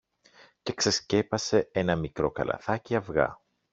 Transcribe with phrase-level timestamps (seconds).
[0.61, 3.39] και ξεσκέπασε ένα μικρό καλαθάκι αυγά.